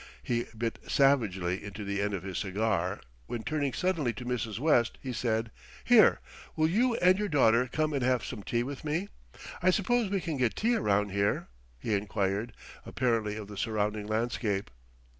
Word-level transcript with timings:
He 0.23 0.47
bit 0.57 0.79
savagely 0.87 1.63
into 1.63 1.83
the 1.85 2.01
end 2.01 2.15
of 2.15 2.23
his 2.23 2.39
cigar, 2.39 3.01
when 3.27 3.43
turning 3.43 3.71
suddenly 3.71 4.13
to 4.13 4.25
Mrs. 4.25 4.57
West 4.57 4.97
he 4.99 5.13
said, 5.13 5.51
"Here, 5.83 6.19
will 6.55 6.67
you 6.67 6.95
and 6.95 7.19
your 7.19 7.27
daughter 7.27 7.69
come 7.71 7.93
and 7.93 8.01
have 8.01 8.25
some 8.25 8.41
tea 8.41 8.63
with 8.63 8.83
me? 8.83 9.09
I 9.61 9.69
suppose 9.69 10.09
we 10.09 10.19
can 10.19 10.37
get 10.37 10.55
tea 10.55 10.75
around 10.75 11.09
here?" 11.11 11.49
he 11.77 11.93
enquired, 11.93 12.53
apparently 12.83 13.35
of 13.35 13.47
the 13.47 13.57
surrounding 13.57 14.07
landscape. 14.07 14.71